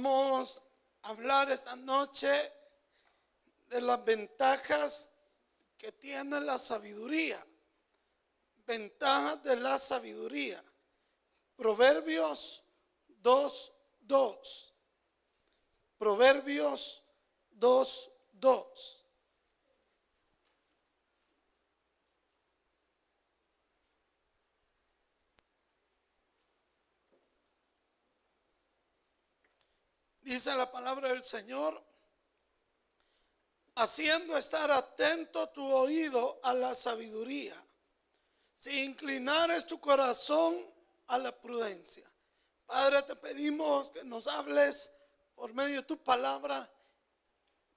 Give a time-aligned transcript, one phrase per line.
[0.00, 0.60] Vamos
[1.02, 2.30] a hablar esta noche
[3.68, 5.12] de las ventajas
[5.76, 7.44] que tiene la sabiduría.
[8.64, 10.62] Ventajas de la sabiduría.
[11.56, 12.62] Proverbios
[13.24, 14.72] 2.2.
[15.98, 17.02] Proverbios
[17.58, 18.97] 2.2.
[30.28, 31.82] Dice la palabra del Señor,
[33.76, 37.56] haciendo estar atento tu oído a la sabiduría,
[38.54, 40.54] si inclinares tu corazón
[41.06, 42.12] a la prudencia.
[42.66, 44.90] Padre, te pedimos que nos hables
[45.34, 46.70] por medio de tu palabra.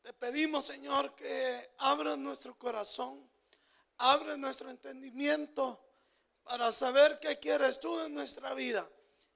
[0.02, 3.32] Te pedimos, Señor, que abra nuestro corazón,
[3.99, 5.82] abre nuestro entendimiento
[6.44, 8.86] para saber qué quieres tú en nuestra vida.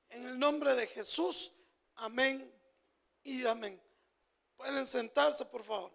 [0.10, 1.54] En el nombre de Jesús,
[1.96, 2.55] amén
[3.26, 3.82] y amén.
[4.56, 5.92] Pueden sentarse, por favor.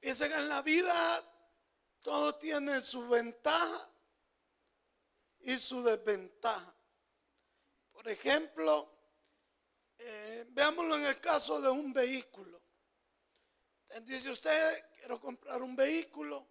[0.00, 1.24] Dice que en la vida
[2.02, 3.90] todo tiene su ventaja
[5.40, 6.74] y su desventaja.
[7.92, 8.92] Por ejemplo,
[9.98, 12.60] eh, veámoslo en el caso de un vehículo.
[14.02, 16.46] Dice usted, quiero comprar un vehículo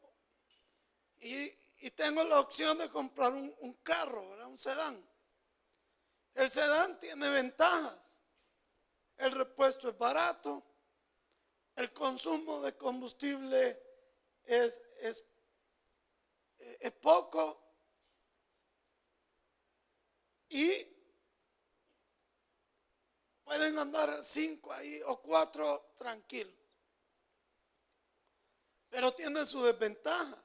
[1.20, 1.56] y,
[1.92, 5.07] tengo la opción de comprar un carro, un sedán.
[6.38, 8.20] El sedán tiene ventajas.
[9.18, 10.64] El repuesto es barato.
[11.76, 13.82] El consumo de combustible
[14.44, 15.24] es, es,
[17.02, 17.60] poco.
[20.50, 20.86] Y
[23.44, 26.54] pueden andar cinco ahí o cuatro tranquilos.
[28.90, 30.38] Pero tiene su desventaja.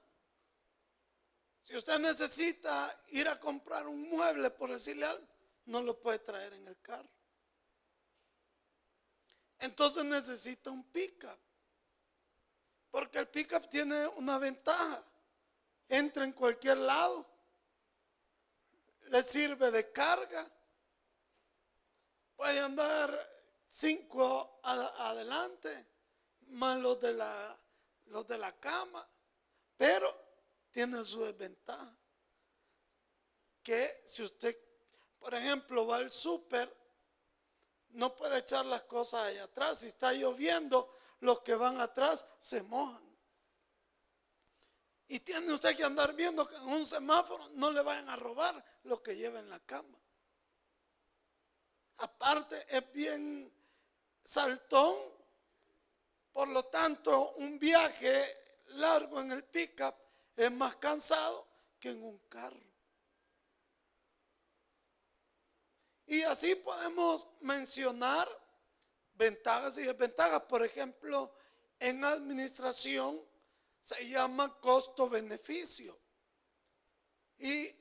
[1.60, 5.31] Si usted necesita ir a comprar un mueble, por decirle algo,
[5.66, 7.08] no lo puede traer en el carro.
[9.58, 11.38] Entonces necesita un pickup.
[12.90, 15.02] Porque el pickup tiene una ventaja.
[15.88, 17.26] Entra en cualquier lado.
[19.02, 20.50] Le sirve de carga.
[22.34, 23.30] Puede andar
[23.68, 25.86] cinco adelante,
[26.48, 27.56] más los de la,
[28.06, 29.08] los de la cama.
[29.76, 30.12] Pero
[30.72, 31.96] tiene su desventaja.
[33.62, 34.71] Que si usted
[35.22, 36.68] por ejemplo, va al súper,
[37.90, 39.78] no puede echar las cosas allá atrás.
[39.78, 43.00] Si está lloviendo, los que van atrás se mojan.
[45.06, 48.64] Y tiene usted que andar viendo que en un semáforo no le vayan a robar
[48.84, 49.98] lo que lleva en la cama.
[51.98, 53.52] Aparte, es bien
[54.24, 54.96] saltón.
[56.32, 59.94] Por lo tanto, un viaje largo en el pickup
[60.34, 61.46] es más cansado
[61.78, 62.71] que en un carro.
[66.06, 68.28] Y así podemos mencionar
[69.14, 70.42] ventajas y desventajas.
[70.44, 71.34] Por ejemplo,
[71.78, 73.18] en administración
[73.80, 75.98] se llama costo-beneficio.
[77.38, 77.74] Y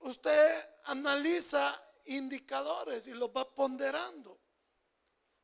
[0.00, 1.74] usted analiza
[2.06, 4.38] indicadores y los va ponderando.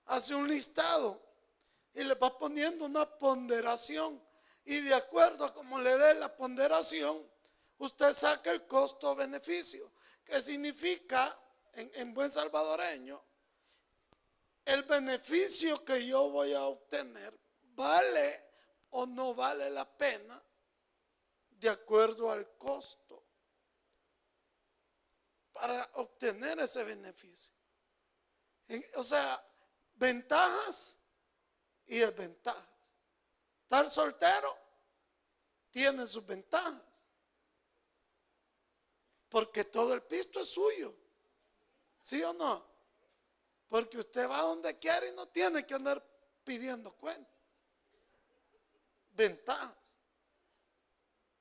[0.06, 1.22] Hace un listado
[1.94, 4.22] y le va poniendo una ponderación.
[4.65, 7.16] Y de acuerdo a cómo le dé la ponderación,
[7.78, 9.91] usted saca el costo-beneficio,
[10.24, 11.38] que significa
[11.74, 13.22] en, buen salvadoreño,
[14.64, 17.38] el beneficio que yo voy a obtener
[17.74, 18.40] vale
[18.90, 20.42] o no vale la pena
[21.50, 23.22] de acuerdo al costo
[25.52, 27.52] para obtener ese beneficio.
[28.96, 29.44] O sea,
[29.94, 30.96] ventajas
[31.86, 32.64] y desventajas.
[33.64, 34.58] Estar soltero
[35.70, 36.94] tiene sus ventajas.
[39.34, 40.95] Porque todo el pisto es suyo.
[42.00, 42.65] ¿Sí o no?
[43.67, 46.00] Porque usted va donde quiere y no tiene que andar
[46.45, 47.28] pidiendo cuenta.
[49.11, 49.97] Ventajas.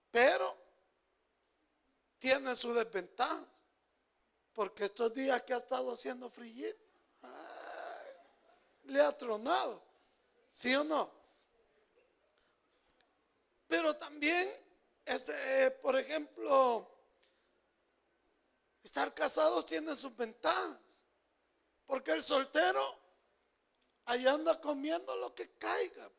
[0.09, 0.57] Pero
[2.17, 3.47] tiene su desventajas.
[4.53, 6.75] Porque estos días que ha estado haciendo frío,
[8.85, 9.85] le ha tronado.
[10.49, 11.11] ¿Sí o no?
[13.67, 14.49] Pero también,
[15.05, 16.89] este, por ejemplo,
[18.83, 20.79] Estar casados tiene sus ventajas.
[21.85, 22.99] Porque el soltero
[24.05, 26.09] ahí anda comiendo lo que caiga.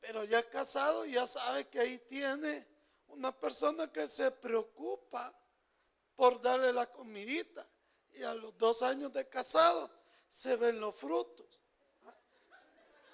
[0.00, 2.66] Pero ya casado ya sabe que ahí tiene
[3.08, 5.34] una persona que se preocupa
[6.16, 7.66] por darle la comidita.
[8.12, 9.90] Y a los dos años de casado
[10.28, 11.46] se ven los frutos.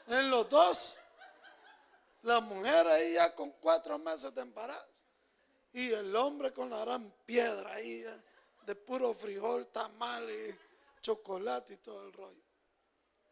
[0.06, 0.94] En los dos.
[2.22, 5.05] La mujer ahí ya con cuatro meses de embarazo.
[5.76, 8.02] Y el hombre con la gran piedra ahí,
[8.64, 10.56] de puro frijol, tamales,
[11.02, 12.42] chocolate y todo el rollo.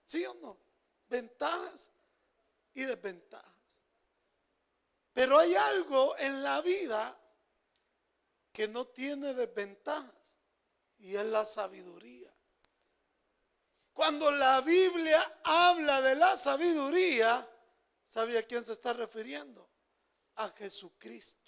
[0.04, 0.54] ¿Sí o no?
[1.08, 1.88] Ventajas
[2.74, 3.50] y desventajas.
[5.14, 7.18] Pero hay algo en la vida
[8.52, 10.36] que no tiene desventajas
[10.98, 12.30] y es la sabiduría.
[13.94, 17.48] Cuando la Biblia habla de la sabiduría,
[18.04, 19.66] ¿sabe a quién se está refiriendo?
[20.34, 21.43] A Jesucristo.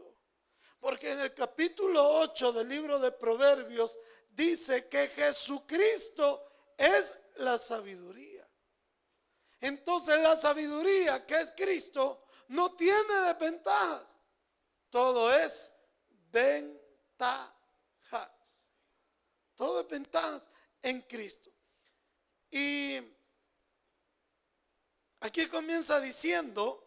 [0.80, 3.98] Porque en el capítulo 8 del libro de Proverbios
[4.30, 6.46] dice que Jesucristo
[6.76, 8.46] es la sabiduría.
[9.60, 14.18] Entonces la sabiduría que es Cristo no tiene desventajas.
[14.90, 15.72] Todo es
[16.30, 17.56] ventajas.
[19.54, 20.48] Todo es ventajas
[20.82, 21.50] en Cristo.
[22.50, 22.98] Y
[25.20, 26.82] aquí comienza diciendo,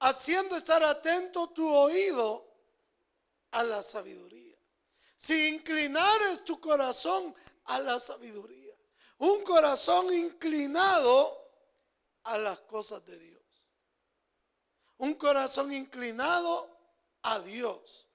[0.00, 2.49] haciendo estar atento tu oído
[3.52, 4.56] a la sabiduría.
[5.16, 8.74] Si inclinares tu corazón a la sabiduría,
[9.18, 11.40] un corazón inclinado
[12.24, 13.42] a las cosas de Dios.
[14.98, 16.78] Un corazón inclinado
[17.22, 18.08] a Dios.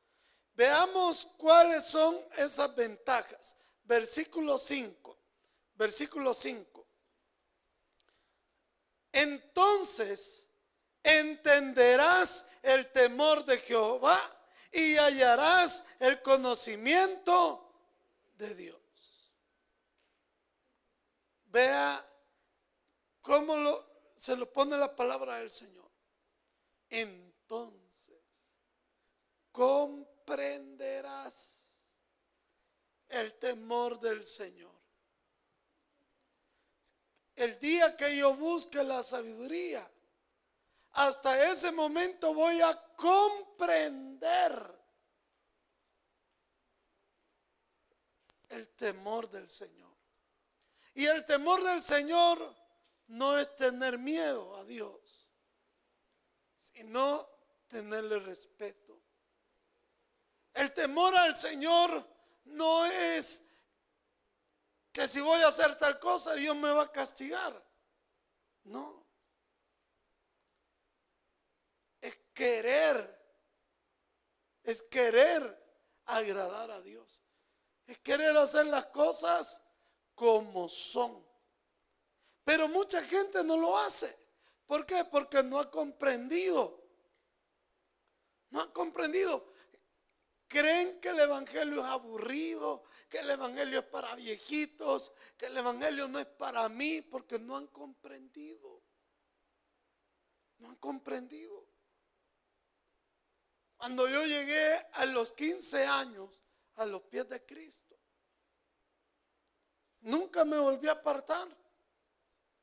[0.56, 3.56] Veamos cuáles son esas ventajas.
[3.84, 5.18] Versículo 5.
[5.76, 6.88] Versículo 5.
[9.12, 10.50] Entonces
[11.04, 14.35] entenderás el temor de Jehová
[14.72, 17.62] y hallarás el conocimiento
[18.38, 18.80] de Dios.
[21.46, 22.06] Vea
[23.22, 23.56] cómo
[24.16, 25.92] se lo pone la palabra del Señor.
[26.90, 28.16] Entonces
[29.52, 31.66] comprenderás
[33.08, 34.74] el temor del Señor.
[37.36, 39.88] El día que yo busque la sabiduría,
[40.96, 44.52] hasta ese momento voy a comprender
[48.50, 49.96] el temor del Señor.
[50.94, 52.40] Y el temor del Señor
[53.08, 55.28] no es tener miedo a Dios,
[56.56, 57.28] sino
[57.68, 59.02] tenerle respeto.
[60.54, 62.08] El temor al Señor
[62.46, 63.46] no es
[64.94, 67.62] que si voy a hacer tal cosa Dios me va a castigar.
[68.64, 69.06] No.
[72.00, 72.96] Es querer,
[74.62, 75.42] es querer
[76.06, 77.22] agradar a Dios.
[77.88, 79.64] Es querer hacer las cosas
[80.14, 81.26] como son.
[82.44, 84.16] Pero mucha gente no lo hace.
[84.68, 85.04] ¿Por qué?
[85.06, 86.84] Porque no ha comprendido.
[88.50, 89.54] No ha comprendido.
[90.48, 96.08] Creen que el Evangelio es aburrido, que el Evangelio es para viejitos, que el Evangelio
[96.08, 98.84] no es para mí, porque no han comprendido.
[100.60, 101.65] No han comprendido.
[103.78, 106.44] Cuando yo llegué a los 15 años
[106.76, 107.98] a los pies de Cristo,
[110.02, 111.48] nunca me volví a apartar,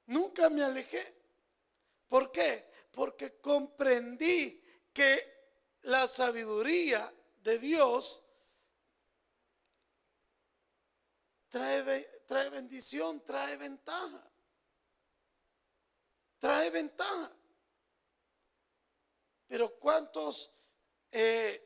[0.06, 1.22] nunca me alejé.
[2.08, 2.70] ¿Por qué?
[2.90, 4.62] Porque comprendí
[4.92, 5.32] que
[5.82, 7.12] la sabiduría
[7.42, 8.22] de Dios
[11.48, 14.30] trae, trae bendición, trae ventaja.
[16.38, 17.30] Trae ventaja.
[19.46, 20.51] Pero ¿cuántos
[21.12, 21.64] eh,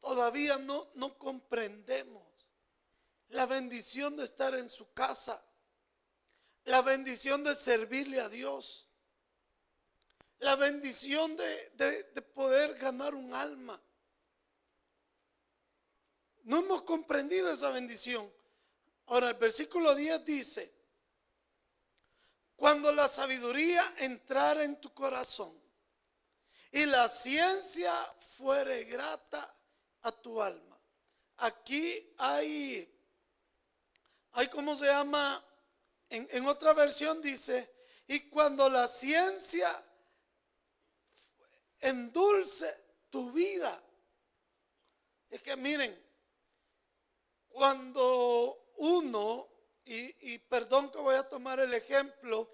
[0.00, 2.26] todavía no, no comprendemos
[3.28, 5.44] la bendición de estar en su casa?
[6.64, 8.88] La bendición de servirle a Dios
[10.42, 13.80] la bendición de, poder ganar un alma.
[16.42, 18.28] No hemos comprendido esa bendición.
[19.06, 20.74] Ahora el versículo 10 dice,
[22.56, 25.54] cuando la sabiduría entrara en tu corazón
[26.72, 27.92] y la ciencia
[28.36, 29.54] fuere grata
[30.02, 30.78] a tu alma.
[31.38, 32.92] Aquí hay,
[34.32, 35.44] hay ¿cómo se llama?
[36.10, 37.70] En, en otra versión dice,
[38.06, 39.70] y cuando la ciencia
[41.82, 42.72] endulce
[43.10, 43.82] tu vida.
[45.28, 45.98] Es que miren,
[47.48, 49.48] cuando uno,
[49.84, 52.48] y, perdón que voy a tomar el ejemplo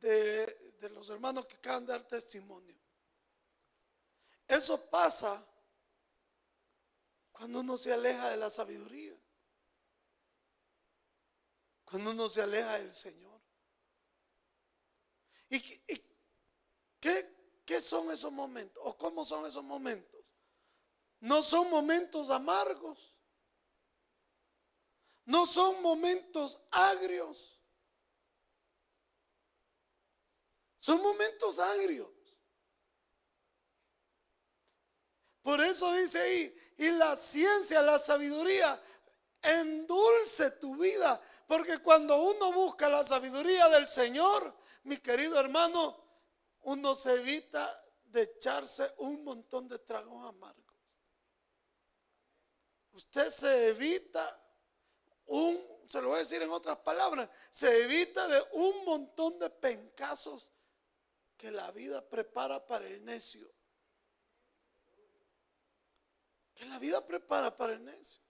[0.00, 0.46] de,
[0.80, 2.76] de los hermanos que acaban de dar testimonio,
[4.54, 5.44] eso pasa
[7.30, 9.16] cuando uno se aleja de la sabiduría,
[11.84, 13.40] cuando uno se aleja del Señor.
[15.48, 15.60] ¿Y,
[17.00, 18.82] qué, ¿Qué son esos momentos?
[18.86, 20.34] ¿O cómo son esos momentos?
[21.20, 23.16] No son momentos amargos.
[25.24, 27.60] No son momentos agrios.
[30.76, 32.10] Son momentos agrios.
[35.42, 38.80] Por eso dice ahí, y la ciencia, la sabiduría,
[39.42, 41.20] endulce tu vida.
[41.46, 46.02] Porque cuando uno busca la sabiduría del Señor, mi querido hermano,
[46.62, 50.62] uno se evita de echarse un montón de tragos amargos.
[52.92, 54.38] Usted se evita
[55.26, 55.58] un,
[55.88, 60.50] se lo voy a decir en otras palabras, se evita de un montón de pencazos
[61.36, 63.50] que la vida prepara para el necio.
[66.62, 68.20] Que la vida prepara para el necio.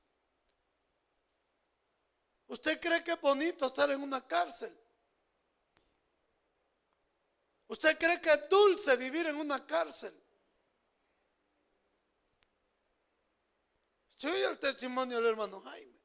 [2.47, 4.75] ¿Usted cree que es bonito estar en una cárcel?
[7.67, 10.19] ¿Usted cree que es dulce vivir en una cárcel?
[14.09, 16.01] Usted oye el testimonio del hermano Jaime.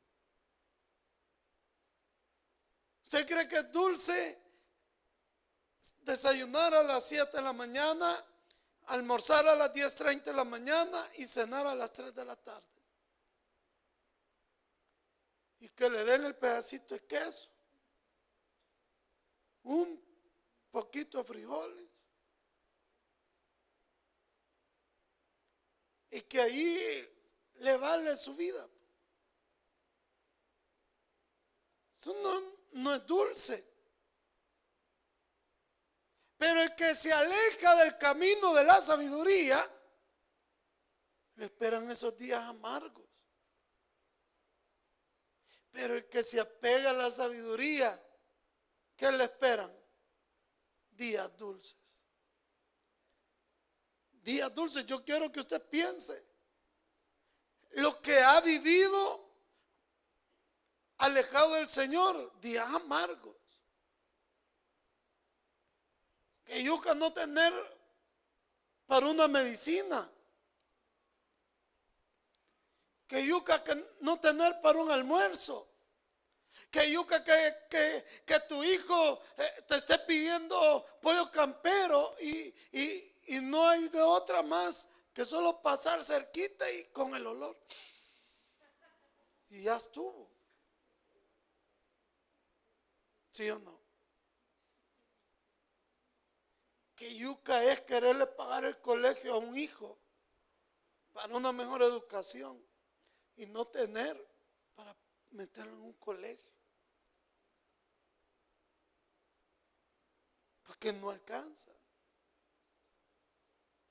[3.03, 4.43] ¿Usted cree que es dulce
[5.99, 8.13] desayunar a las 7 de la mañana,
[8.87, 12.67] almorzar a las 10.30 de la mañana y cenar a las 3 de la tarde?
[15.59, 17.49] Y que le den el pedacito de queso.
[19.63, 20.03] Un
[20.71, 21.91] poquito de frijoles.
[26.11, 27.09] Y que ahí
[27.55, 28.67] le vale su vida.
[31.95, 33.66] Eso no, no es dulce.
[36.37, 39.65] Pero el que se aleja del camino de la sabiduría,
[41.35, 43.07] le esperan esos días amargos.
[45.71, 47.99] Pero el que se apega a la sabiduría,
[48.95, 49.77] ¿qué le esperan?
[50.97, 51.77] días dulces.
[54.11, 56.27] Días dulces, yo quiero que usted piense
[57.71, 59.31] lo que ha vivido
[60.97, 63.36] alejado del Señor, días amargos.
[66.47, 67.53] Que yuca no tener
[68.87, 70.09] para una medicina.
[73.07, 73.63] Que yuca
[74.01, 75.67] no tener para un almuerzo
[76.69, 82.53] que yuca que, que, tu hijo eh, te esté pidiendo pollo campero y,
[83.27, 87.57] y no hay de otra más que solo pasar cerquita y con el olor.
[89.49, 90.29] Y ya estuvo.
[93.31, 93.76] ¿Sí o no?
[96.97, 99.99] Que yuca es quererle pagar el colegio a un hijo
[101.13, 102.59] para una mejor educación
[103.35, 104.17] y no tener
[104.73, 104.97] para
[105.29, 106.51] meterlo en un colegio.
[110.63, 111.71] Porque no alcanza.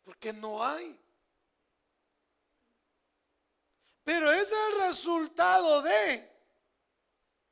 [0.03, 1.01] Porque no hay.
[4.03, 6.33] Pero ese es el resultado de,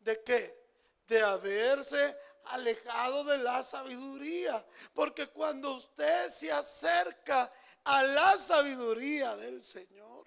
[0.01, 0.65] ¿de qué?
[1.07, 4.65] De haberse alejado de la sabiduría.
[4.93, 7.53] Porque cuando usted se acerca
[7.85, 10.27] a la sabiduría del Señor,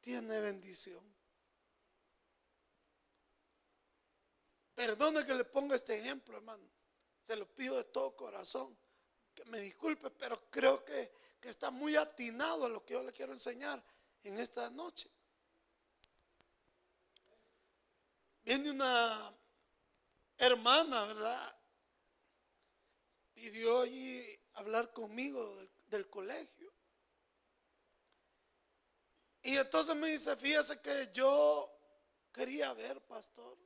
[0.00, 1.02] tiene bendición.
[4.74, 6.68] Perdone que le ponga este ejemplo, hermano.
[7.22, 8.76] Se lo pido de todo corazón.
[9.34, 13.12] Que me disculpe, pero creo que, que está muy atinado a lo que yo le
[13.12, 13.82] quiero enseñar
[14.24, 15.10] en esta noche.
[18.44, 19.34] Viene una
[20.38, 21.56] hermana, ¿verdad?
[23.34, 26.72] Pidió allí hablar conmigo del, del, colegio.
[29.42, 31.70] Y entonces me dice, fíjese que yo
[32.32, 33.58] quería ver, pastor,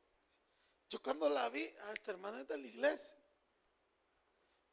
[0.88, 3.18] yo cuando la vi, a esta hermana es de la iglesia,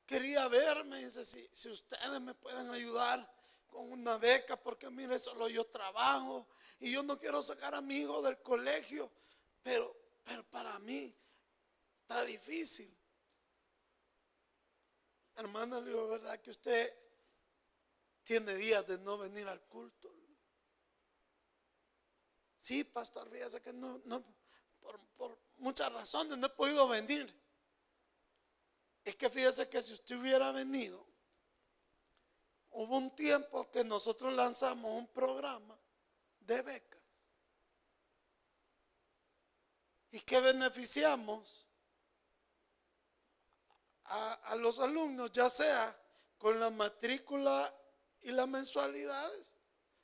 [0.06, 3.30] quería verme, dice, si, si ustedes me pueden ayudar
[3.68, 6.48] con una beca, porque mire, solo yo trabajo
[6.80, 9.12] y yo no quiero sacar a mi hijo del colegio,
[9.62, 11.14] pero, pero para mí
[12.06, 12.96] está difícil.
[15.36, 16.94] Hermana, le digo, ¿verdad que usted
[18.24, 20.14] tiene días de no venir al culto?
[22.56, 24.24] Sí, pastor, fíjese que no, no
[24.80, 27.28] por, por, muchas razones no he podido venir.
[29.04, 31.06] Es que fíjese que si usted hubiera venido,
[32.70, 35.78] hubo un tiempo que nosotros lanzamos un programa
[36.40, 37.02] de becas
[40.12, 41.65] y que beneficiamos
[44.06, 46.00] a, los alumnos, ya sea
[46.38, 47.74] con la matrícula
[48.22, 49.56] y las mensualidades,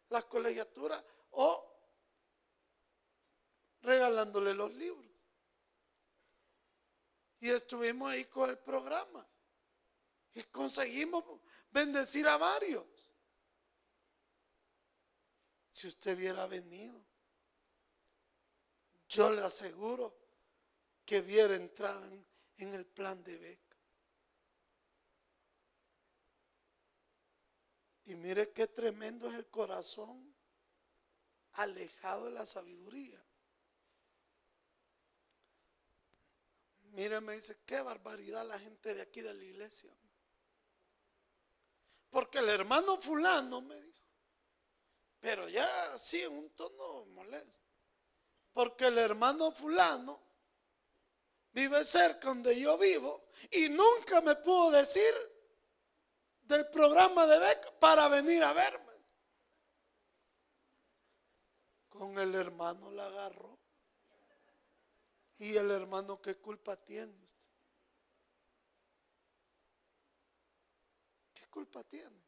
[0.10, 1.72] las colegiaturas o
[3.82, 5.12] regalándole los libros.
[7.40, 9.28] Y estuvimos ahí con el programa.
[10.34, 11.24] Y conseguimos
[11.72, 12.86] bendecir a varios.
[15.72, 17.04] Si usted hubiera venido,
[19.10, 20.16] yo le aseguro
[21.06, 22.02] que hubiera entrado
[22.58, 23.71] en, el plan de beca.
[28.06, 30.36] Y mire qué tremendo es el corazón
[31.54, 33.24] alejado de la sabiduría.
[36.92, 39.96] Mire, me dice, qué barbaridad la gente de aquí de la iglesia.
[42.10, 44.02] Porque el hermano fulano me dijo,
[45.22, 47.60] pero ya sí en un tono molesto.
[48.52, 50.20] Porque el hermano fulano
[51.54, 55.14] vive cerca donde yo vivo y nunca me pudo decir
[56.52, 58.92] del programa de beca para venir a verme.
[61.90, 63.58] Con el hermano la agarró.
[65.40, 67.42] Y el hermano, ¿qué culpa tiene usted?
[71.34, 72.22] ¿Qué culpa tiene?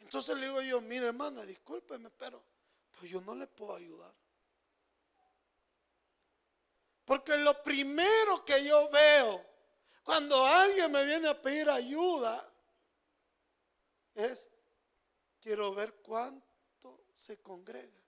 [0.00, 2.42] Entonces le digo yo, mire hermana, discúlpeme, pero
[2.98, 4.14] pues yo no le puedo ayudar.
[7.04, 9.51] Porque lo primero que yo veo
[10.02, 12.48] cuando alguien me viene a pedir ayuda
[14.14, 14.48] es,
[15.40, 18.00] quiero ver cuánto se congrega.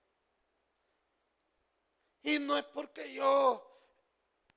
[2.22, 3.80] Y no es porque yo,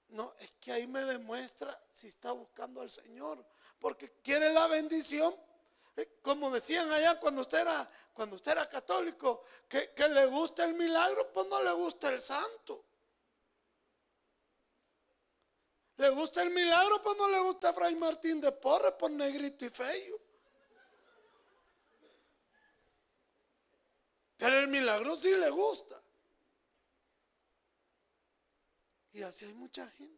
[0.09, 3.45] no, es que ahí me demuestra si está buscando al Señor,
[3.79, 5.33] porque quiere la bendición,
[5.95, 10.63] eh, como decían allá cuando usted era, cuando usted era católico, que, que le gusta
[10.65, 12.86] el milagro, pues no le gusta el santo.
[15.97, 17.01] ¿Le gusta el milagro?
[17.01, 20.21] Pues no le gusta a Fray Martín de Porres por negrito y feo.
[24.37, 26.01] Pero el milagro sí le gusta.
[29.13, 30.17] Y así hay mucha gente.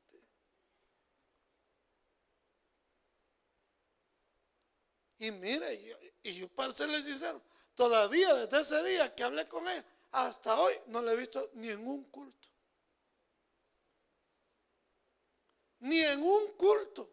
[5.19, 5.73] Y mire,
[6.23, 7.41] y yo, para serle sincero,
[7.75, 11.69] todavía desde ese día que hablé con él, hasta hoy no le he visto ni
[11.69, 12.38] en un culto.
[15.79, 17.09] Ni en un culto.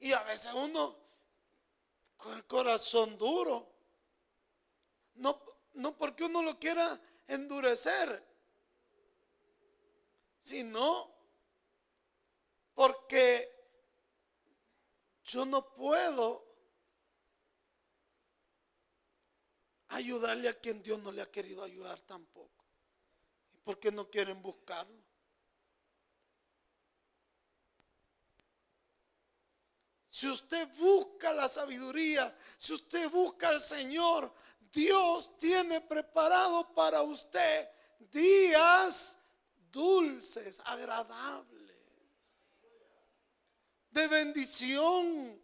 [0.00, 0.96] Y a veces uno
[2.16, 3.68] con el corazón duro,
[5.14, 5.40] no,
[5.74, 8.24] no porque uno lo quiera endurecer,
[10.40, 11.12] sino
[12.74, 13.48] porque
[15.24, 16.44] yo no puedo
[19.88, 22.51] ayudarle a quien Dios no le ha querido ayudar tampoco.
[23.64, 25.02] ¿Por qué no quieren buscarlo?
[30.08, 34.32] Si usted busca la sabiduría, si usted busca al Señor,
[34.70, 37.68] Dios tiene preparado para usted
[38.10, 39.18] días
[39.70, 41.76] dulces, agradables,
[43.90, 45.42] de bendición,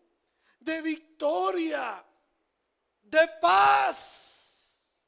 [0.61, 2.05] de victoria,
[3.03, 5.01] de paz,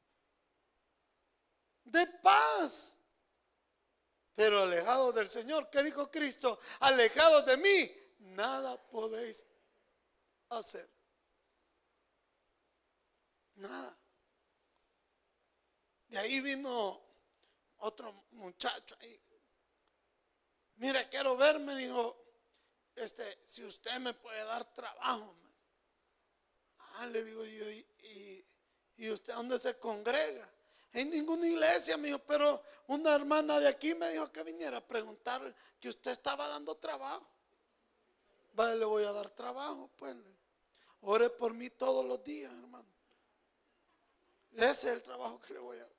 [1.83, 3.00] de paz
[4.35, 5.69] pero alejados del Señor.
[5.69, 6.59] ¿Qué dijo Cristo?
[6.79, 9.45] Alejados de mí, nada podéis
[10.49, 10.89] hacer.
[13.55, 13.97] Nada.
[16.07, 17.01] De ahí vino
[17.77, 19.21] otro muchacho ahí.
[20.75, 22.17] Mire, quiero verme, dijo,
[22.95, 25.35] este, si usted me puede dar trabajo.
[26.95, 28.45] Ah, le digo yo, ¿y,
[28.97, 30.51] y usted dónde se congrega?
[30.93, 35.55] En ninguna iglesia, me pero una hermana de aquí me dijo que viniera a preguntar
[35.79, 37.27] que usted estaba dando trabajo.
[38.53, 40.15] Vale, le voy a dar trabajo, pues.
[41.01, 42.87] Ore por mí todos los días, hermano.
[44.53, 45.91] Ese es el trabajo que le voy a dar.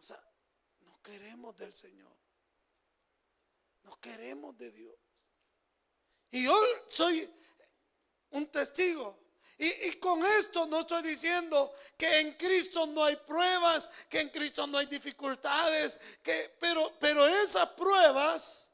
[0.00, 0.32] O sea,
[0.80, 2.12] no queremos del Señor.
[3.84, 4.96] No queremos de Dios.
[6.30, 7.30] Y yo soy
[8.30, 9.21] un testigo
[9.64, 14.66] y, con esto no estoy diciendo que en Cristo no hay pruebas, que en Cristo
[14.66, 18.66] no hay dificultades, que, pero, pero esas pruebas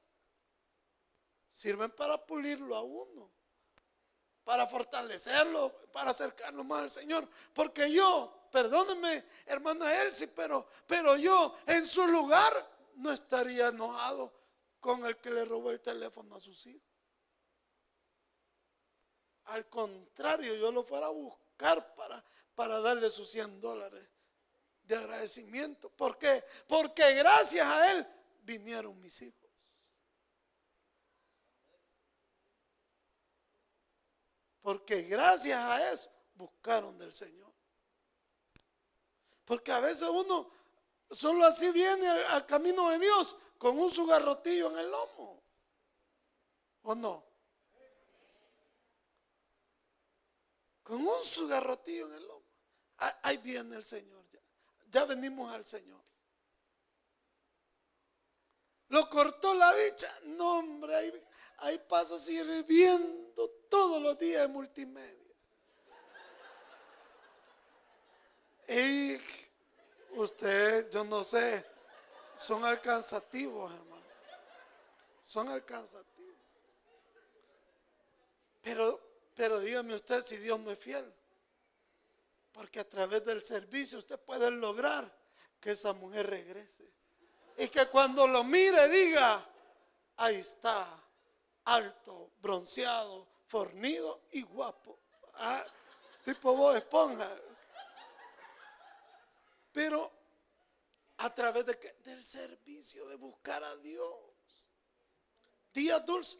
[1.47, 3.31] sirven para pulirlo a uno,
[4.45, 7.29] para fortalecerlo, para acercarlo más al Señor.
[7.53, 12.53] Porque yo, perdóneme, hermana Elsie, pero, pero yo en su lugar
[12.95, 14.33] no estaría enojado
[14.81, 16.88] con el que le robó el teléfono a sus hijos.
[19.49, 22.23] Al contrario, yo lo fuera a buscar para,
[22.55, 24.09] para darle sus 100 dólares
[24.83, 25.89] de agradecimiento.
[25.91, 26.45] ¿Por qué?
[26.67, 28.07] Porque gracias a él
[28.43, 29.51] vinieron mis hijos.
[34.61, 37.53] Porque gracias a eso buscaron del Señor.
[39.47, 40.51] Porque a veces uno
[41.11, 45.43] solo así viene al, al camino de Dios con un sugarrotillo en el lomo.
[46.83, 47.28] ¿O no?
[50.89, 52.47] Con un sugarrotillo en el lomo.
[53.23, 54.25] Ahí viene el Señor.
[54.33, 54.41] Ya,
[54.91, 56.01] ya venimos al Señor.
[58.89, 60.19] Lo cortó la bicha.
[60.23, 61.27] No, hombre, ahí,
[61.59, 65.29] ahí pasa sirviendo todos los días de multimedia.
[68.69, 69.21] Y
[70.13, 71.67] usted, yo no sé,
[72.35, 74.07] son alcanzativos, hermano.
[75.21, 76.35] Son alcanzativos.
[78.63, 79.08] Pero,
[79.39, 81.15] pero dígame usted si Dios no es fiel.
[82.51, 85.09] Porque a través del servicio usted puede lograr
[85.61, 86.85] que esa mujer regrese.
[87.57, 89.49] Y que cuando lo mire diga,
[90.17, 90.85] ahí está,
[91.67, 94.99] alto, bronceado, fornido y guapo.
[95.35, 95.65] Ah,
[96.25, 97.29] tipo vos esponja.
[99.71, 100.11] Pero
[101.19, 104.19] a través de del servicio, de buscar a Dios.
[105.73, 106.39] Día dulce.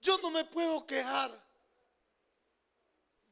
[0.00, 1.47] Yo no me puedo quejar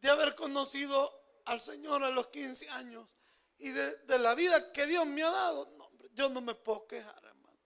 [0.00, 3.14] de haber conocido al Señor a los 15 años
[3.58, 5.66] y de, la vida que Dios me ha dado.
[5.76, 7.60] No, yo no me puedo quejar, hermano.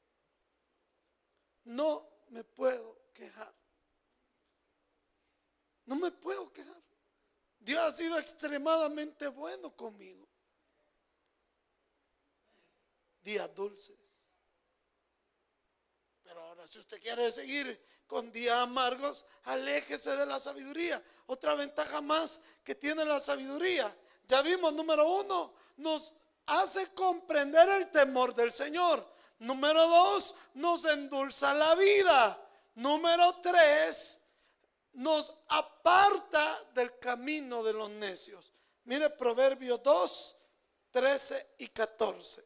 [1.65, 3.55] No me puedo quejar.
[5.87, 6.81] No me puedo quejar.
[7.59, 10.27] Dios ha sido extremadamente bueno conmigo.
[13.23, 13.99] Días dulces.
[16.23, 21.03] Pero ahora si usted quiere seguir con días amargos, aléjese de la sabiduría.
[21.31, 23.97] Otra ventaja más que tiene la sabiduría.
[24.27, 26.13] Ya vimos, número uno, nos
[26.47, 29.07] hace comprender el temor del Señor.
[29.39, 32.37] Número dos, nos endulza la vida.
[32.75, 34.23] Número tres,
[34.95, 38.51] nos aparta del camino de los necios.
[38.83, 40.37] Mire Proverbios 2,
[40.91, 42.45] 13 y 14.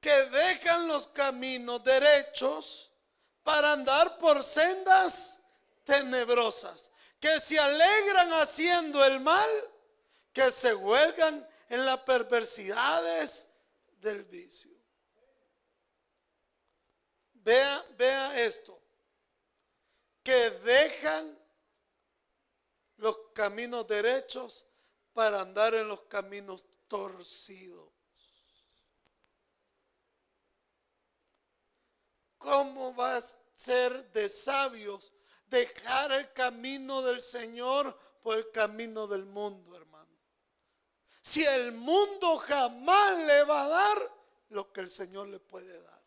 [0.00, 2.90] Que dejan los caminos derechos
[3.42, 5.35] para andar por sendas
[5.86, 9.48] tenebrosas, que se alegran haciendo el mal,
[10.32, 13.54] que se huelgan en las perversidades
[14.00, 14.76] del vicio.
[17.32, 18.78] Vea, vea esto,
[20.22, 21.38] que dejan
[22.96, 24.66] los caminos derechos
[25.12, 27.92] para andar en los caminos torcidos.
[32.38, 33.22] ¿Cómo va a
[33.54, 35.12] ser de sabios
[35.46, 40.10] dejar el camino del Señor por el camino del mundo, hermano?
[41.22, 43.98] Si el mundo jamás le va a dar
[44.50, 46.02] lo que el Señor le puede dar.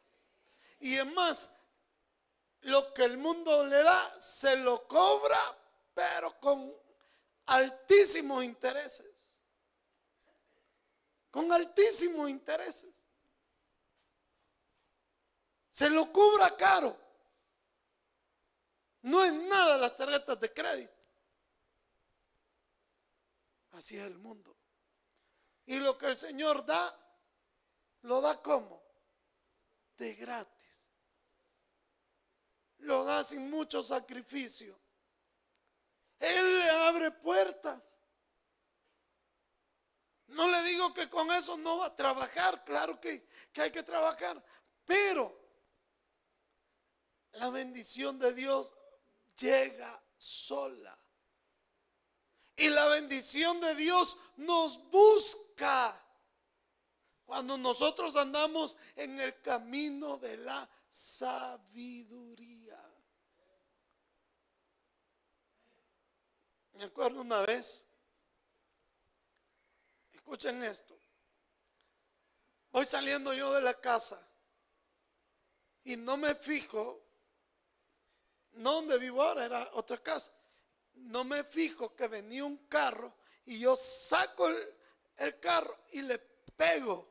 [0.80, 1.50] Y es más,
[2.62, 5.40] lo que el mundo le da se lo cobra,
[5.94, 6.74] pero con
[7.48, 9.06] altísimos intereses.
[11.32, 13.00] Con altísimos intereses
[15.70, 16.94] se lo cubra caro.
[19.02, 20.94] No es nada las tarjetas de crédito.
[23.72, 24.56] Así es el mundo.
[25.66, 27.16] Y lo que el Señor da,
[28.02, 28.84] lo da como?
[29.98, 30.88] De gratis.
[32.80, 34.80] Lo da sin mucho sacrificio.
[36.20, 37.82] Él le abre puertas.
[40.28, 43.82] No le digo que con eso no va a trabajar, claro que, que hay que
[43.82, 44.44] trabajar,
[44.86, 45.36] pero
[47.32, 48.74] la bendición de Dios
[49.40, 50.98] llega sola.
[52.56, 56.06] Y la bendición de Dios nos busca
[57.26, 62.78] cuando nosotros andamos en el camino de la sabiduría.
[66.74, 67.84] Me acuerdo una vez,
[70.14, 70.98] escuchen esto,
[72.72, 74.26] voy saliendo yo de la casa
[75.84, 77.09] y no me fijo
[78.60, 80.32] no donde vivo ahora, era otra casa.
[80.94, 84.50] No me fijo que venía un carro y yo saco
[85.18, 87.10] el, carro y le pego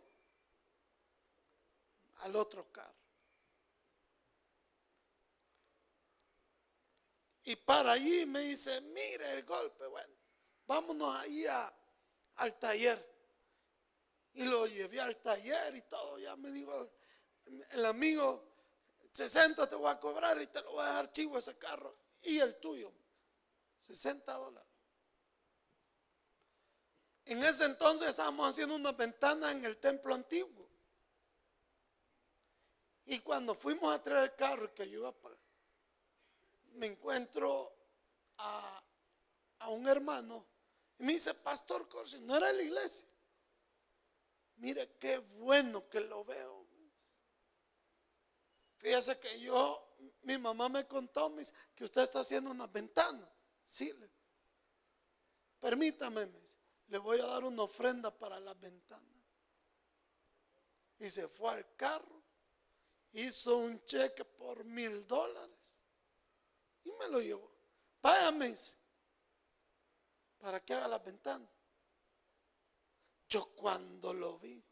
[2.19, 2.95] al otro carro.
[7.45, 10.15] Y para allí me dice, mire el golpe, bueno,
[10.67, 11.47] vámonos ahí
[12.37, 13.19] al taller.
[14.35, 16.91] Y lo llevé al taller y todo, ya me dijo
[17.71, 18.48] el amigo,
[19.19, 21.93] 60 te voy a cobrar y te lo voy a dar chivo ese carro.
[22.23, 22.93] Y el tuyo,
[23.81, 24.69] 60 dólares.
[27.25, 30.69] En ese entonces estábamos haciendo una ventana en el templo antiguo.
[33.07, 35.39] Y cuando fuimos a traer el carro que yo iba a pagar,
[36.75, 37.75] me encuentro
[38.37, 38.85] a,
[39.59, 40.47] a un hermano
[40.99, 43.09] y me dice, Pastor Corsi, no era la iglesia.
[44.59, 46.58] Mire qué bueno que lo veo.
[48.79, 51.35] Fíjese que yo, mi mamá me contó
[51.75, 53.29] que usted está haciendo una ventana.
[53.63, 53.93] Sí,
[55.61, 56.31] permítame,
[56.89, 59.05] le voy a dar una ofrenda para la ventana.
[60.99, 62.19] Y se fue al carro
[63.13, 65.59] hizo un cheque por mil dólares
[66.85, 67.51] y me lo llevó.
[68.03, 68.55] Váyame,
[70.39, 71.47] para que haga la ventana.
[73.29, 74.63] Yo cuando lo vi,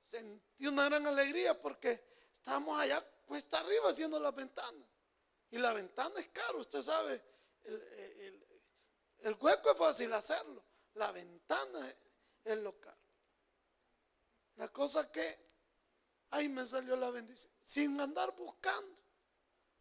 [0.00, 4.84] sentí una gran alegría porque estábamos allá cuesta arriba haciendo la ventana.
[5.50, 7.22] Y la ventana es caro, usted sabe,
[7.64, 8.46] el,
[9.20, 10.62] el hueco es fácil hacerlo,
[10.94, 11.94] la ventana
[12.44, 12.98] es lo caro.
[14.56, 15.48] La cosa que
[16.30, 18.98] ahí me salió la bendición, sin andar buscando.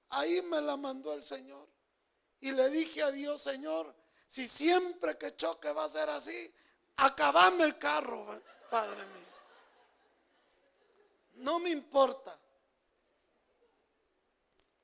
[0.09, 1.67] Ahí me la mandó el Señor.
[2.39, 3.93] Y le dije a Dios, Señor,
[4.27, 6.53] si siempre que choque va a ser así,
[6.97, 8.25] acabame el carro,
[8.69, 9.26] Padre mío.
[11.37, 12.37] No me importa.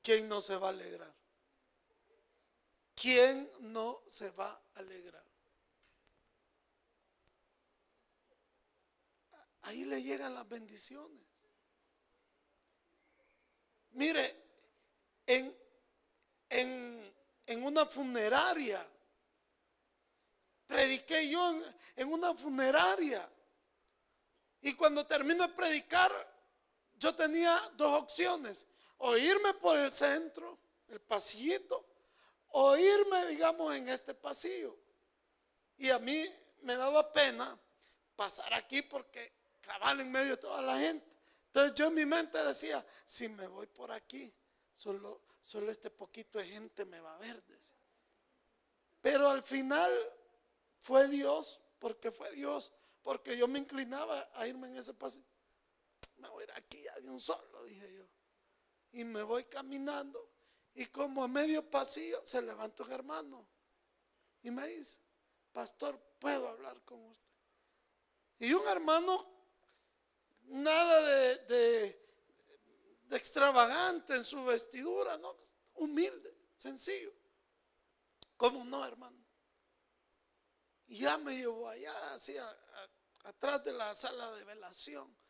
[0.02, 1.14] ¿Quién no se va a alegrar?
[2.94, 5.24] ¿Quién no se va a alegrar?
[9.62, 11.22] Ahí le llegan las bendiciones.
[13.92, 14.36] Mire,
[15.26, 15.56] en,
[16.50, 17.14] en,
[17.46, 18.86] en una funeraria,
[20.66, 21.62] prediqué yo
[21.96, 23.28] en, una funeraria.
[24.62, 26.12] Y cuando termino de predicar,
[26.98, 28.66] yo tenía dos opciones.
[28.98, 31.84] O irme por el centro, el pasillito,
[32.48, 34.76] o irme, digamos, en este pasillo.
[35.76, 36.24] Y a mí
[36.62, 37.58] me daba pena
[38.16, 41.06] pasar aquí porque cabal en medio de toda la gente.
[41.46, 44.32] Entonces yo en mi mente decía, si me voy por aquí,
[44.74, 47.42] solo, solo este poquito de gente me va a ver.
[49.00, 49.90] Pero al final
[50.80, 55.33] fue Dios, porque fue Dios, porque yo me inclinaba a irme en ese pasillo.
[56.24, 58.06] Me voy a ir aquí ya de un solo, dije yo.
[58.92, 60.32] Y me voy caminando.
[60.74, 63.46] Y como a medio pasillo se levanta un hermano.
[64.42, 64.98] Y me dice,
[65.52, 67.28] pastor, ¿puedo hablar con usted?
[68.38, 69.26] Y un hermano
[70.44, 72.00] nada de,
[73.10, 75.36] extravagante en su vestidura, no,
[75.74, 77.12] humilde, sencillo.
[78.36, 79.22] ¿Cómo no, hermano?
[80.86, 82.34] Y ya me llevó allá, así
[83.24, 85.23] atrás de la sala de velación.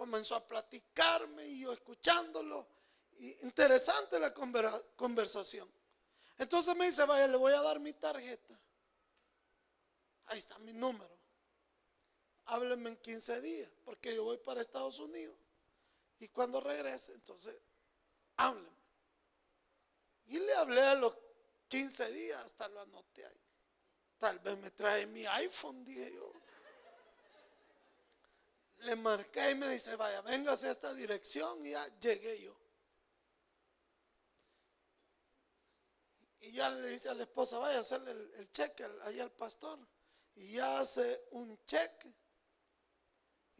[0.00, 2.66] Comenzó a platicarme y yo escuchándolo.
[3.42, 5.70] interesante la conversación.
[6.38, 8.58] Entonces me dice, vaya, le voy a dar mi tarjeta.
[10.26, 11.20] Ahí está mi número
[12.46, 15.36] hábleme en 15 días, porque yo voy para Estados Unidos.
[16.18, 17.54] Y cuando regrese, entonces,
[18.36, 18.80] hábleme.
[20.26, 21.14] Y le hablé a los
[21.68, 23.40] 15 días, hasta lo anoté ahí.
[24.18, 26.32] Tal vez me trae mi iPhone, dije yo.
[28.80, 32.56] Le marqué y me dice, vaya, véngase a esta dirección y ya llegué yo.
[36.40, 39.32] Y ya le dice a la esposa, vaya a hacerle el, el cheque allá al
[39.32, 39.78] pastor.
[40.34, 42.14] Y ya hace un cheque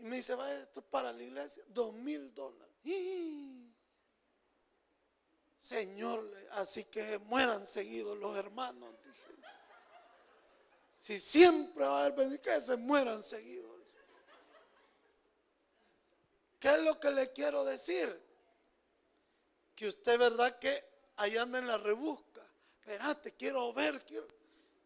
[0.00, 2.74] y me dice, vaya, esto para la iglesia, dos mil dólares.
[5.59, 8.94] Señor, así que mueran seguidos los hermanos.
[10.98, 13.69] Si siempre va a haber bendición, que se mueran seguidos.
[16.61, 18.09] ¿Qué es lo que le quiero decir?
[19.75, 20.59] Que usted, ¿verdad?
[20.59, 20.85] Que
[21.16, 22.46] ahí anda en la rebusca.
[22.81, 24.05] Espérate, quiero ver.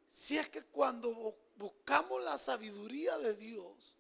[0.09, 3.97] Si es que cuando buscamos la sabiduría de Dios,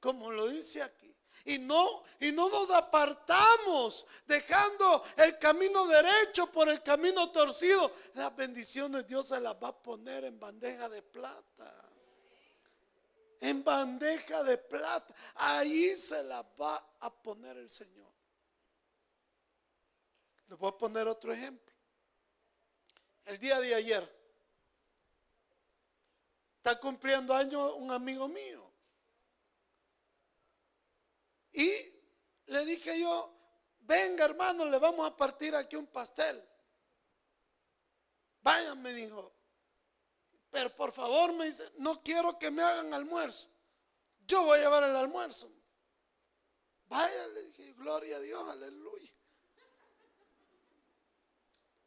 [0.00, 1.14] como lo dice aquí.
[1.44, 7.90] Y no, y no nos apartamos dejando el camino derecho por el camino torcido.
[8.14, 11.87] Las bendiciones Dios se las va a poner en bandeja de plata.
[13.40, 15.14] En bandeja de plata.
[15.36, 18.12] Ahí se las va a poner el Señor.
[20.48, 21.74] Le voy a poner otro ejemplo.
[23.26, 24.18] El día de ayer
[26.56, 28.72] está cumpliendo año un amigo mío.
[31.52, 31.70] Y
[32.46, 33.34] le dije yo,
[33.80, 36.42] venga hermano, le vamos a partir aquí un pastel.
[38.40, 39.37] Vayan, me dijo.
[40.50, 43.48] Pero por favor, me dice, no quiero que me hagan almuerzo.
[44.26, 45.50] Yo voy a llevar el almuerzo.
[46.86, 49.12] Vaya, le dije, gloria a Dios, aleluya.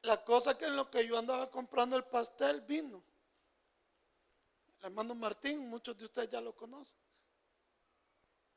[0.03, 3.03] La cosa que en lo que yo andaba comprando el pastel vino.
[4.79, 6.97] El hermano Martín, muchos de ustedes ya lo conocen.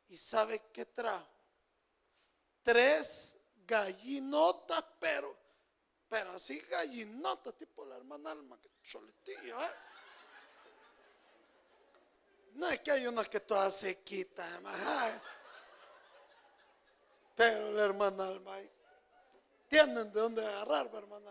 [0.08, 1.28] ¿Y sabe qué trajo?
[2.62, 3.36] Tres
[3.66, 5.36] gallinotas, pero,
[6.08, 9.93] pero así gallinotas, tipo la hermana Alma, que choletilla, ¿eh?
[12.54, 15.20] No es que hay unas que todas sequitas, hermano.
[17.36, 18.56] Pero la hermana Alma,
[19.68, 21.30] tienen de dónde agarrar, hermana.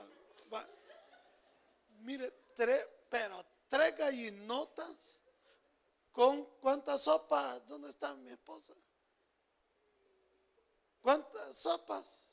[2.01, 5.19] Mire, tres, pero tres gallinotas
[6.13, 7.67] ¿Con cuántas sopas?
[7.67, 8.73] ¿Dónde está mi esposa?
[11.01, 12.29] ¿Cuántas sopas?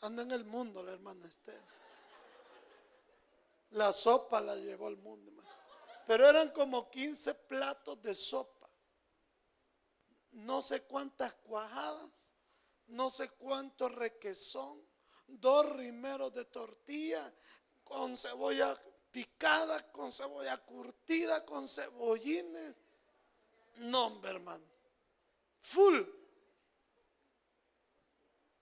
[0.00, 1.60] Anda en el mundo la hermana Esther.
[3.72, 5.30] La sopa la llevó al mundo,
[6.08, 8.66] Pero eran como 15 platos de sopa.
[10.30, 12.32] No sé cuántas cuajadas,
[12.86, 14.82] no sé cuánto requesón,
[15.26, 17.34] dos rimeros de tortilla
[17.84, 18.74] con cebolla
[19.12, 22.80] picada, con cebolla curtida, con cebollines.
[23.76, 24.64] No, hermano.
[25.58, 26.00] Full.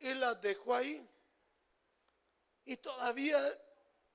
[0.00, 1.08] Y las dejó ahí.
[2.64, 3.38] Y todavía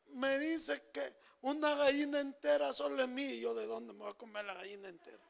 [0.08, 3.34] me dice que una gallina entera solo es mía.
[3.34, 5.24] Y yo, ¿de dónde me voy a comer la gallina entera?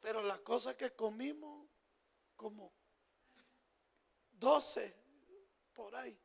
[0.00, 1.68] Pero la cosa que comimos,
[2.36, 2.72] como
[4.32, 4.94] 12
[5.74, 6.18] por ahí,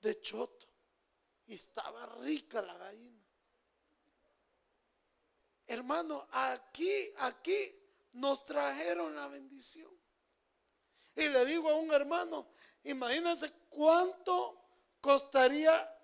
[0.00, 0.66] de choto.
[1.46, 3.24] Y estaba rica la gallina.
[5.68, 7.56] Hermano, aquí, aquí
[8.12, 9.90] nos trajeron la bendición.
[11.14, 12.48] Y le digo a un hermano,
[12.84, 14.60] imagínense cuánto
[15.00, 15.95] costaría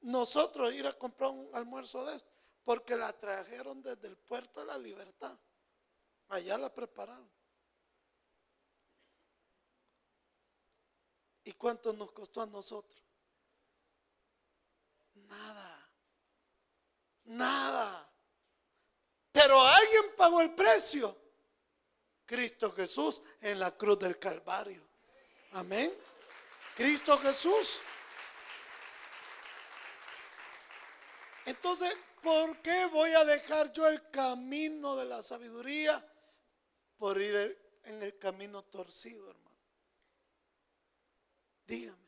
[0.00, 2.30] nosotros ir a comprar un almuerzo de esto,
[2.64, 5.36] porque la trajeron desde el puerto de la libertad.
[6.28, 7.30] Allá la prepararon.
[11.44, 13.00] ¿Y cuánto nos costó a nosotros?
[15.14, 15.90] Nada.
[17.24, 18.12] Nada.
[19.30, 21.16] Pero alguien pagó el precio.
[22.24, 24.84] Cristo Jesús en la cruz del Calvario.
[25.52, 25.92] Amén.
[26.74, 27.78] Cristo Jesús.
[31.46, 36.04] Entonces, ¿por qué voy a dejar yo el camino de la sabiduría
[36.98, 39.56] por ir en el camino torcido, hermano?
[41.66, 42.06] Dígame.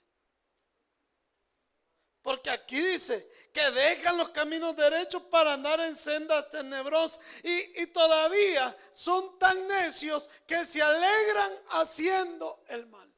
[2.20, 8.76] Porque aquí dice que dejan los caminos derechos para andar en sendas tenebrosas y, todavía
[8.92, 13.14] son tan necios que se alegran haciendo el mal.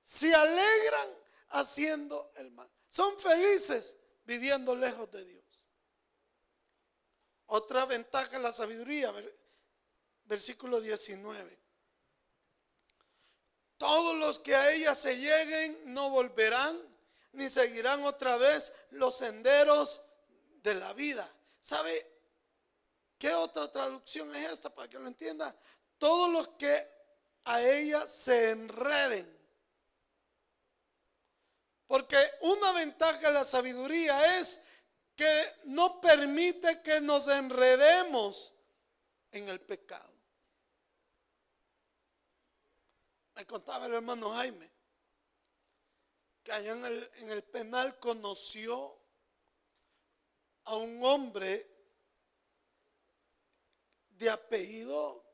[0.00, 1.08] Se alegran
[1.50, 2.70] haciendo el mal.
[2.88, 5.44] Son felices viviendo lejos de Dios.
[7.46, 9.12] Otra ventaja de la sabiduría,
[10.24, 11.58] versículo 19.
[13.78, 16.76] Todos los que a ella se lleguen no volverán
[17.32, 20.02] ni seguirán otra vez los senderos
[20.62, 21.30] de la vida.
[21.60, 22.06] ¿Sabe
[23.18, 25.54] qué otra traducción es esta para que lo entienda?
[25.98, 26.86] Todos los que
[27.44, 29.37] a ella se enreden.
[31.88, 34.62] Porque una ventaja de la sabiduría es
[35.16, 38.54] que no permite que nos enredemos
[39.32, 40.14] en el pecado.
[43.34, 44.70] Me contaba el hermano Jaime
[46.44, 48.98] que allá en el, en el penal conoció
[50.64, 51.66] a un hombre
[54.10, 55.24] de apellido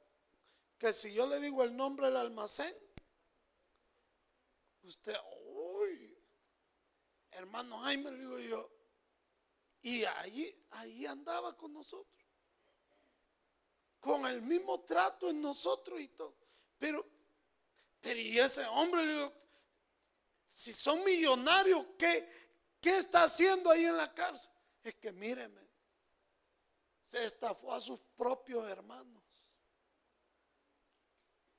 [0.79, 2.75] que si yo le digo el nombre del almacén,
[4.83, 5.14] usted,
[7.35, 8.70] hermano Jaime, le digo yo,
[9.83, 12.23] y ahí, ahí andaba con nosotros,
[14.01, 16.35] con el mismo trato en nosotros y todo,
[16.79, 17.14] pero
[18.05, 19.33] pero y ese hombre, le digo,
[20.47, 24.53] si son millonarios, ¿qué, ¿qué está haciendo ahí en la cárcel?
[24.83, 25.66] Es que míreme,
[27.03, 29.23] se estafó a sus propios hermanos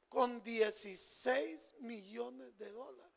[0.08, 3.15] con 16 millones de dólares.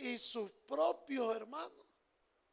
[0.00, 1.86] Y sus propios hermanos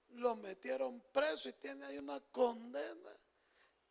[0.10, 3.12] lo metieron preso y tiene ahí una condena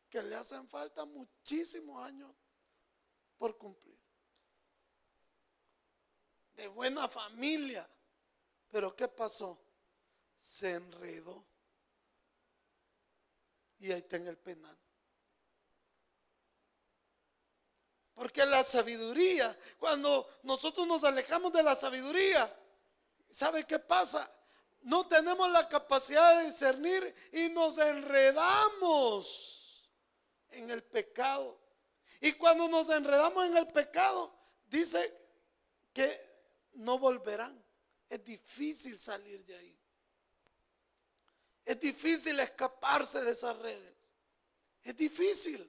[0.08, 2.30] que le hacen falta muchísimos años
[3.38, 3.96] por cumplir
[6.56, 7.88] de buena familia.
[8.70, 9.60] Pero ¿qué pasó?
[10.34, 11.44] Se enredó.
[13.78, 14.76] Y ahí está en el penal.
[18.14, 22.50] Porque la sabiduría, cuando nosotros nos alejamos de la sabiduría,
[23.30, 24.30] ¿sabe qué pasa?
[24.82, 29.90] No tenemos la capacidad de discernir y nos enredamos
[30.50, 31.58] en el pecado.
[32.20, 34.32] Y cuando nos enredamos en el pecado,
[34.66, 35.12] dice
[35.92, 36.24] que
[36.74, 37.62] no volverán.
[38.08, 39.78] Es difícil salir de ahí.
[41.64, 43.94] Es difícil escaparse de esas redes.
[44.84, 45.68] Es difícil.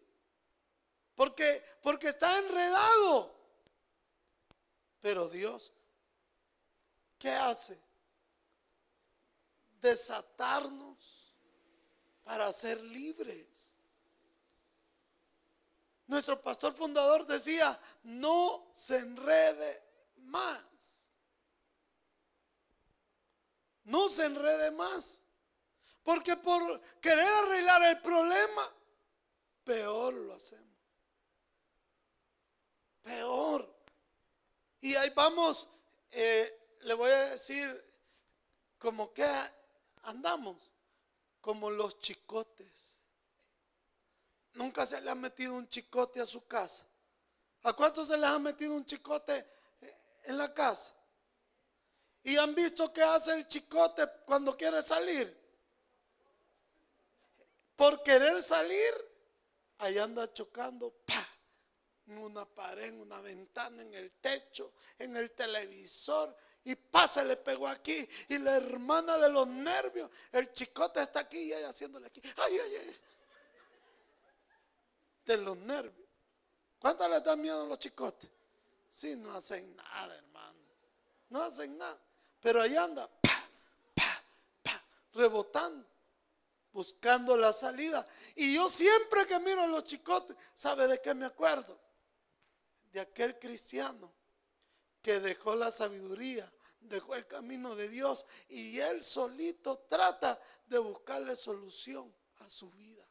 [1.16, 3.36] Porque, porque está enredado.
[5.02, 5.72] Pero Dios,
[7.18, 7.80] ¿qué hace?
[9.80, 11.36] Desatarnos
[12.24, 13.76] para ser libres.
[16.08, 19.84] Nuestro pastor fundador decía, no se enrede
[20.18, 20.64] más.
[23.84, 25.22] No se enrede más.
[26.04, 28.74] Porque por querer arreglar el problema,
[29.66, 30.78] peor lo hacemos.
[33.04, 33.78] Peor.
[34.80, 35.68] Y ahí vamos
[36.12, 36.57] eh,
[36.88, 37.84] le voy a decir
[38.78, 39.28] como que
[40.04, 40.72] andamos,
[41.42, 42.96] como los chicotes.
[44.54, 46.86] Nunca se le ha metido un chicote a su casa.
[47.64, 49.46] ¿A cuántos se les ha metido un chicote
[50.24, 50.94] en la casa?
[52.24, 55.46] ¿Y han visto qué hace el chicote cuando quiere salir?
[57.76, 58.94] Por querer salir,
[59.80, 61.28] ahí anda chocando, pa,
[62.08, 66.34] en una pared, en una ventana, en el techo, en el televisor.
[66.68, 68.06] Y pasa, le pegó aquí.
[68.28, 72.22] Y la hermana de los nervios, el chicote está aquí y ella haciéndole aquí.
[72.24, 72.98] Ay, ay, ay.
[75.24, 76.10] De los nervios.
[76.78, 78.30] ¿Cuánto les da miedo a los chicotes?
[78.92, 80.60] Sí, no hacen nada, hermano.
[81.30, 81.98] No hacen nada.
[82.42, 83.50] Pero ahí anda, pa,
[83.96, 84.24] pa,
[84.62, 85.88] pa, rebotando
[86.74, 88.06] buscando la salida.
[88.36, 91.80] Y yo siempre que miro a los chicotes, ¿sabe de qué me acuerdo?
[92.92, 94.14] De aquel cristiano
[95.02, 96.52] que dejó la sabiduría,
[96.88, 103.08] dejó el camino de Dios y él solito trata de buscarle solución a su vida.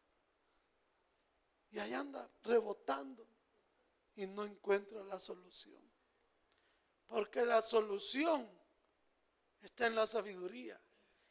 [1.71, 3.27] Y ahí anda rebotando
[4.15, 5.83] y no encuentra la solución.
[7.07, 8.49] Porque la solución
[9.61, 10.81] está en la sabiduría.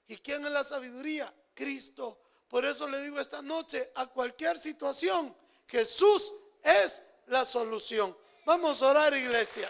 [0.08, 1.34] ¿Y quién es la sabiduría?
[1.54, 5.36] Cristo por eso le digo esta noche, a cualquier situación,
[5.68, 6.32] Jesús
[6.64, 8.16] es la solución.
[8.46, 9.70] Vamos a orar, iglesia.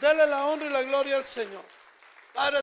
[0.00, 1.64] Dele la honra y la gloria al Señor.
[2.32, 2.56] Padre,